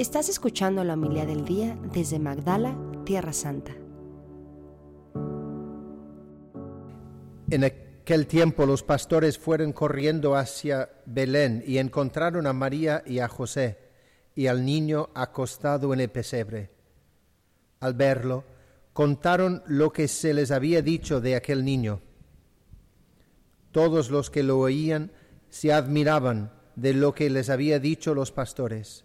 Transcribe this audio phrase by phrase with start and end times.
[0.00, 3.72] Estás escuchando la humildad del día desde Magdala, Tierra Santa.
[7.50, 13.28] En aquel tiempo los pastores fueron corriendo hacia Belén y encontraron a María y a
[13.28, 13.76] José
[14.34, 16.70] y al niño acostado en el pesebre.
[17.80, 18.44] Al verlo,
[18.94, 22.00] contaron lo que se les había dicho de aquel niño.
[23.70, 25.12] Todos los que lo oían
[25.50, 29.04] se admiraban de lo que les había dicho los pastores.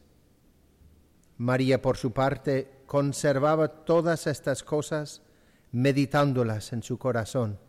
[1.37, 5.21] María, por su parte, conservaba todas estas cosas,
[5.71, 7.59] meditándolas en su corazón.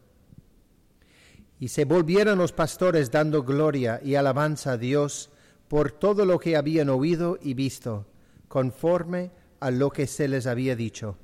[1.58, 5.30] Y se volvieron los pastores dando gloria y alabanza a Dios
[5.68, 8.06] por todo lo que habían oído y visto,
[8.48, 11.16] conforme a lo que se les había dicho.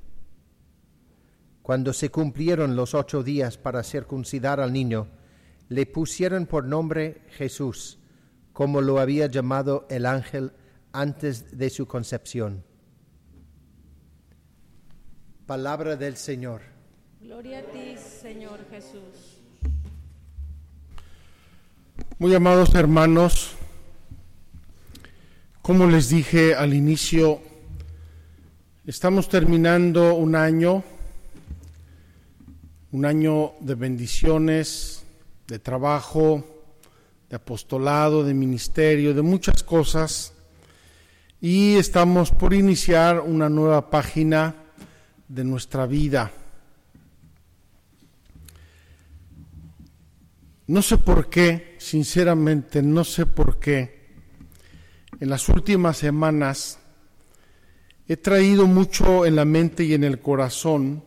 [1.63, 5.07] Cuando se cumplieron los ocho días para circuncidar al niño,
[5.69, 8.01] le pusieron por nombre Jesús,
[8.53, 10.53] como lo había llamado el ángel
[10.93, 12.65] antes de su concepción.
[15.47, 16.63] Palabra del Señor.
[17.21, 19.41] Gloria a ti, Señor Jesús.
[22.19, 23.53] Muy amados hermanos,
[25.61, 27.41] como les dije al inicio,
[28.87, 30.85] estamos terminando un año,
[32.93, 35.05] un año de bendiciones,
[35.49, 36.45] de trabajo,
[37.29, 40.33] de apostolado, de ministerio, de muchas cosas.
[41.45, 44.55] Y estamos por iniciar una nueva página
[45.27, 46.31] de nuestra vida.
[50.69, 54.03] No sé por qué, sinceramente, no sé por qué,
[55.19, 56.79] en las últimas semanas
[58.07, 61.03] he traído mucho en la mente y en el corazón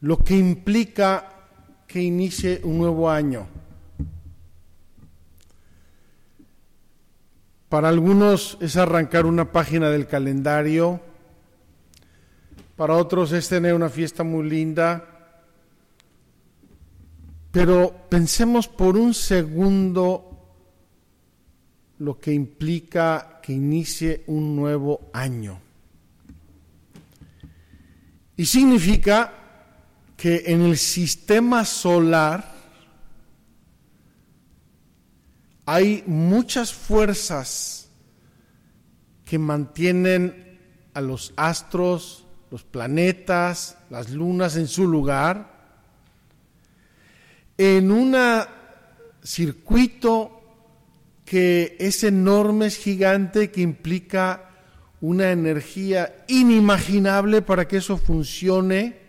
[0.00, 1.46] lo que implica
[1.86, 3.46] que inicie un nuevo año.
[7.68, 11.00] Para algunos es arrancar una página del calendario,
[12.76, 15.04] para otros es tener una fiesta muy linda,
[17.50, 20.28] pero pensemos por un segundo
[21.98, 25.60] lo que implica que inicie un nuevo año.
[28.36, 29.34] Y significa
[30.16, 32.57] que en el sistema solar
[35.70, 37.90] hay muchas fuerzas
[39.26, 40.58] que mantienen
[40.94, 45.76] a los astros, los planetas, las lunas en su lugar,
[47.58, 48.16] en un
[49.22, 50.40] circuito
[51.26, 54.48] que es enorme, es gigante, que implica
[55.02, 59.07] una energía inimaginable para que eso funcione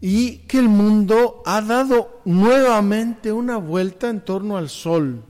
[0.00, 5.24] y que el mundo ha dado nuevamente una vuelta en torno al Sol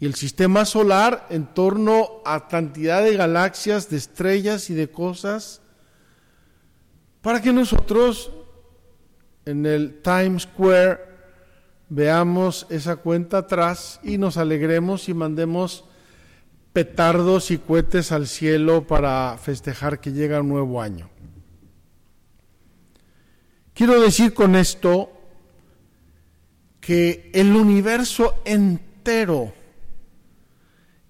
[0.00, 5.60] y el sistema solar en torno a cantidad de galaxias, de estrellas y de cosas,
[7.20, 8.30] para que nosotros
[9.44, 11.00] en el Times Square
[11.88, 15.84] veamos esa cuenta atrás y nos alegremos y mandemos
[16.72, 21.10] petardos y cohetes al cielo para festejar que llega un nuevo año.
[23.78, 25.08] Quiero decir con esto
[26.80, 29.52] que el universo entero,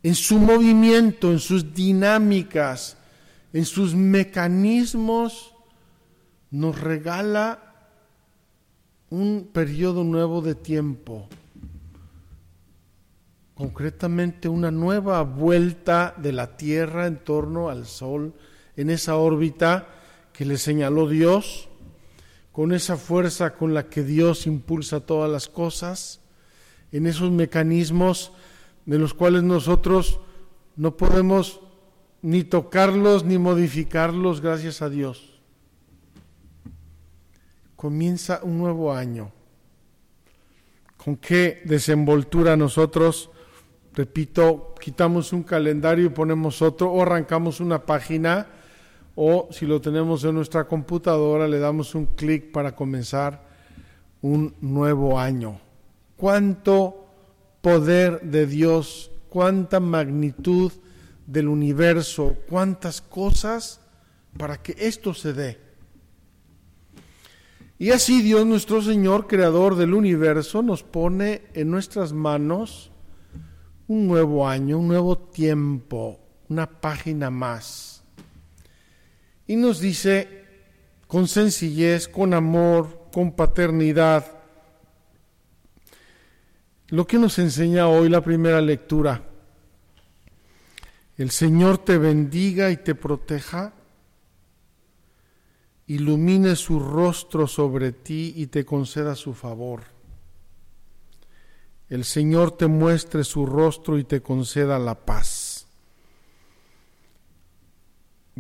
[0.03, 2.99] en su movimiento, en sus dinámicas,
[3.55, 5.55] en sus mecanismos,
[6.51, 7.89] nos regala
[9.09, 11.27] un periodo nuevo de tiempo,
[13.55, 18.35] concretamente una nueva vuelta de la Tierra en torno al Sol,
[18.77, 19.89] en esa órbita
[20.35, 21.68] que le señaló Dios
[22.59, 26.21] con esa fuerza con la que Dios impulsa todas las cosas,
[26.91, 28.33] en esos mecanismos
[28.85, 30.19] de los cuales nosotros
[30.75, 31.61] no podemos
[32.21, 35.39] ni tocarlos ni modificarlos gracias a Dios.
[37.77, 39.31] Comienza un nuevo año.
[40.97, 43.31] ¿Con qué desenvoltura nosotros,
[43.95, 48.49] repito, quitamos un calendario y ponemos otro o arrancamos una página?
[49.21, 53.43] O si lo tenemos en nuestra computadora le damos un clic para comenzar
[54.23, 55.59] un nuevo año.
[56.17, 57.05] Cuánto
[57.61, 60.71] poder de Dios, cuánta magnitud
[61.27, 63.81] del universo, cuántas cosas
[64.37, 65.59] para que esto se dé.
[67.77, 72.93] Y así Dios nuestro Señor, creador del universo, nos pone en nuestras manos
[73.89, 77.88] un nuevo año, un nuevo tiempo, una página más
[79.49, 80.45] y nos dice
[81.09, 84.39] con sencillez, con amor, con paternidad,
[86.89, 89.25] lo que nos enseña hoy la primera lectura.
[91.17, 93.73] El Señor te bendiga y te proteja,
[95.87, 99.83] ilumine su rostro sobre ti y te conceda su favor.
[101.89, 105.38] El Señor te muestre su rostro y te conceda la paz.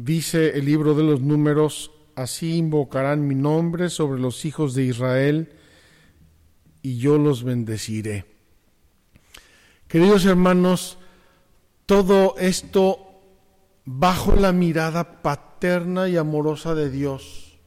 [0.01, 5.53] Dice el libro de los números, así invocarán mi nombre sobre los hijos de Israel
[6.83, 8.25] y yo los bendeciré.
[9.89, 10.99] Queridos hermanos,
[11.85, 13.21] todo esto
[13.87, 17.59] bajo la mirada paterna y amorosa de Dios,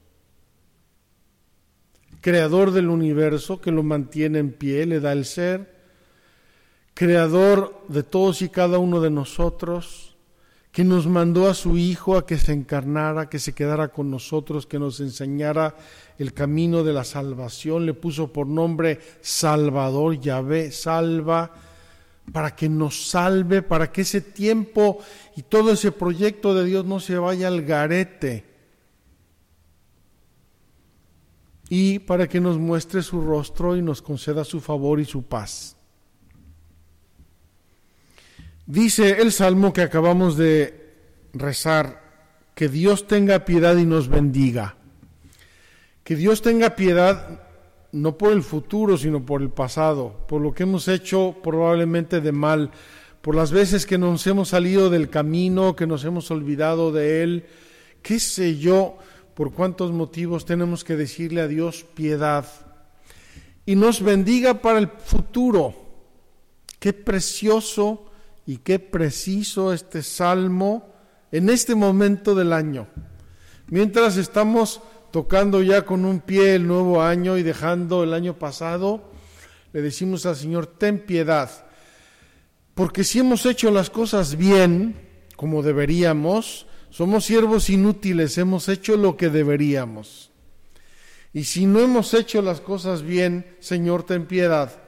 [2.22, 5.76] creador del universo que lo mantiene en pie, le da el ser,
[6.94, 10.11] creador de todos y cada uno de nosotros,
[10.72, 14.66] que nos mandó a su Hijo a que se encarnara, que se quedara con nosotros,
[14.66, 15.76] que nos enseñara
[16.18, 21.52] el camino de la salvación, le puso por nombre Salvador, Yahvé, salva,
[22.32, 25.00] para que nos salve, para que ese tiempo
[25.36, 28.46] y todo ese proyecto de Dios no se vaya al garete.
[31.68, 35.76] Y para que nos muestre su rostro y nos conceda su favor y su paz.
[38.66, 40.94] Dice el salmo que acabamos de
[41.34, 42.02] rezar,
[42.56, 44.76] que Dios tenga piedad y nos bendiga.
[46.04, 47.42] Que Dios tenga piedad
[47.92, 52.32] no por el futuro, sino por el pasado, por lo que hemos hecho probablemente de
[52.32, 52.72] mal,
[53.22, 57.46] por las veces que nos hemos salido del camino, que nos hemos olvidado de Él,
[58.02, 58.98] qué sé yo,
[59.34, 62.46] por cuántos motivos tenemos que decirle a Dios piedad.
[63.66, 65.76] Y nos bendiga para el futuro.
[66.80, 68.11] Qué precioso
[68.46, 70.94] y qué preciso este salmo
[71.32, 72.88] en este momento del año.
[73.68, 79.12] Mientras estamos tocando ya con un pie el nuevo año y dejando el año pasado,
[79.74, 81.50] le decimos al Señor, ten piedad,
[82.74, 84.96] porque si hemos hecho las cosas bien,
[85.36, 90.32] como deberíamos, somos siervos inútiles, hemos hecho lo que deberíamos.
[91.34, 94.81] Y si no hemos hecho las cosas bien, Señor, ten piedad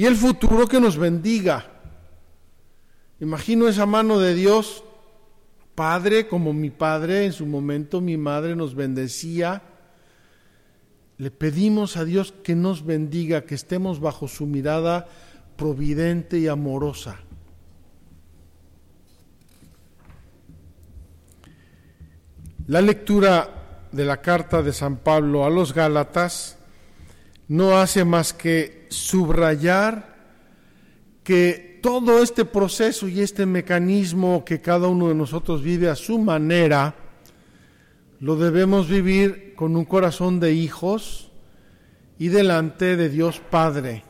[0.00, 1.66] y el futuro que nos bendiga.
[3.20, 4.82] Imagino esa mano de Dios,
[5.74, 9.60] Padre, como mi Padre, en su momento mi madre nos bendecía.
[11.18, 15.06] Le pedimos a Dios que nos bendiga, que estemos bajo su mirada
[15.56, 17.18] providente y amorosa.
[22.68, 26.56] La lectura de la carta de San Pablo a los Gálatas
[27.50, 30.14] no hace más que subrayar
[31.24, 36.20] que todo este proceso y este mecanismo que cada uno de nosotros vive a su
[36.20, 36.94] manera,
[38.20, 41.32] lo debemos vivir con un corazón de hijos
[42.20, 44.04] y delante de Dios Padre,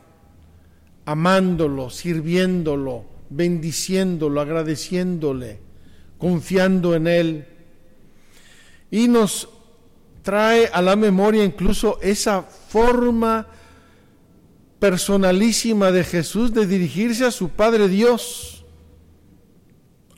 [1.05, 5.59] amándolo, sirviéndolo, bendiciéndolo, agradeciéndole,
[6.19, 7.47] confiando en Él.
[8.91, 9.49] Y nos
[10.21, 13.47] trae a la memoria incluso esa forma
[14.79, 18.65] personalísima de Jesús de dirigirse a su Padre Dios.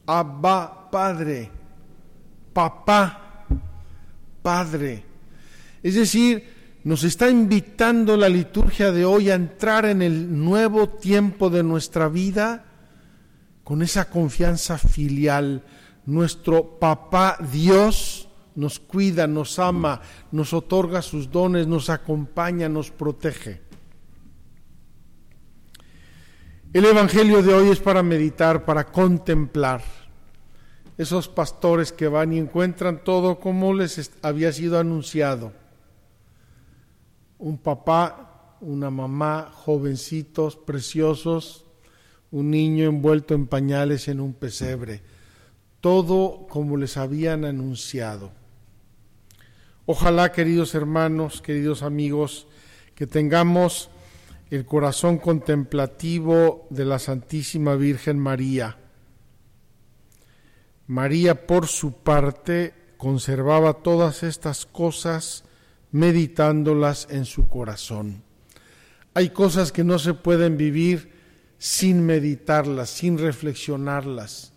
[0.05, 1.49] Abba, Padre,
[2.53, 3.45] papá,
[4.41, 5.03] Padre.
[5.81, 6.53] Es decir,
[6.83, 12.09] nos está invitando la liturgia de hoy a entrar en el nuevo tiempo de nuestra
[12.09, 12.65] vida
[13.63, 15.63] con esa confianza filial.
[16.05, 23.61] Nuestro papá Dios nos cuida, nos ama, nos otorga sus dones, nos acompaña, nos protege.
[26.73, 29.83] El Evangelio de hoy es para meditar, para contemplar.
[30.97, 35.53] Esos pastores que van y encuentran todo como les había sido anunciado.
[37.37, 41.65] Un papá, una mamá, jovencitos, preciosos,
[42.31, 45.01] un niño envuelto en pañales en un pesebre.
[45.79, 48.31] Todo como les habían anunciado.
[49.85, 52.47] Ojalá, queridos hermanos, queridos amigos,
[52.95, 53.89] que tengamos
[54.49, 58.77] el corazón contemplativo de la Santísima Virgen María.
[60.87, 65.43] María, por su parte, conservaba todas estas cosas
[65.91, 68.23] meditándolas en su corazón.
[69.13, 71.11] Hay cosas que no se pueden vivir
[71.57, 74.53] sin meditarlas, sin reflexionarlas.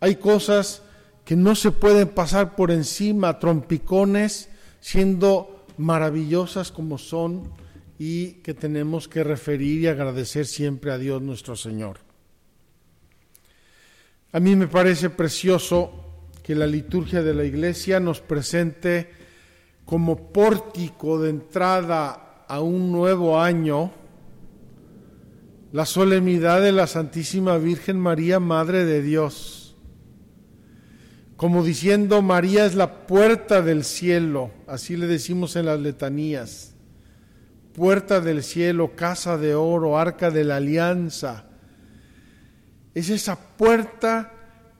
[0.00, 0.82] Hay cosas
[1.28, 4.48] que no se pueden pasar por encima, trompicones,
[4.80, 7.52] siendo maravillosas como son
[7.98, 11.98] y que tenemos que referir y agradecer siempre a Dios nuestro Señor.
[14.32, 15.92] A mí me parece precioso
[16.42, 19.10] que la liturgia de la iglesia nos presente
[19.84, 23.92] como pórtico de entrada a un nuevo año
[25.72, 29.57] la solemnidad de la Santísima Virgen María, Madre de Dios.
[31.38, 36.74] Como diciendo, María es la puerta del cielo, así le decimos en las letanías.
[37.74, 41.44] Puerta del cielo, casa de oro, arca de la alianza.
[42.92, 44.32] Es esa puerta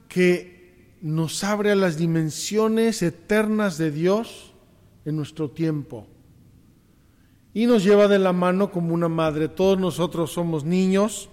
[0.09, 4.53] que nos abre a las dimensiones eternas de Dios
[5.05, 6.09] en nuestro tiempo
[7.55, 9.47] y nos lleva de la mano como una madre.
[9.47, 11.29] Todos nosotros somos niños,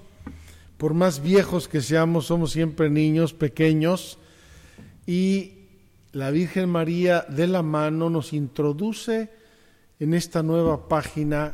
[0.77, 4.20] por más viejos que seamos, somos siempre niños pequeños
[5.05, 5.53] y
[6.12, 9.29] la Virgen María de la mano nos introduce
[10.00, 11.53] en esta nueva página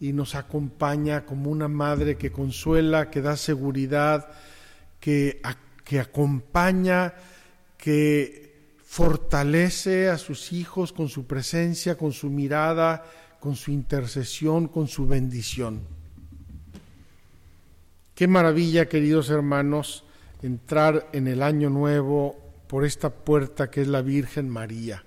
[0.00, 4.28] y nos acompaña como una madre que consuela, que da seguridad,
[4.98, 5.42] que,
[5.84, 7.14] que acompaña,
[7.76, 13.04] que fortalece a sus hijos con su presencia, con su mirada,
[13.38, 15.80] con su intercesión, con su bendición.
[18.14, 20.04] Qué maravilla, queridos hermanos,
[20.42, 25.04] entrar en el año nuevo por esta puerta que es la Virgen María.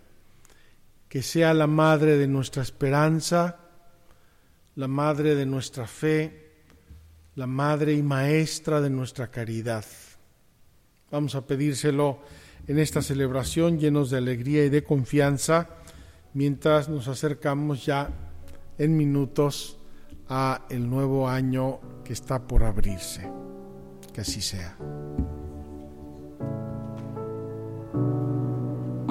[1.07, 3.57] Que sea la madre de nuestra esperanza,
[4.75, 6.57] la madre de nuestra fe,
[7.35, 9.85] la madre y maestra de nuestra caridad.
[11.09, 12.19] Vamos a pedírselo
[12.67, 15.69] en esta celebración llenos de alegría y de confianza
[16.33, 18.09] mientras nos acercamos ya
[18.77, 19.77] en minutos
[20.27, 23.31] a el nuevo año que está por abrirse.
[24.13, 24.77] Que así sea.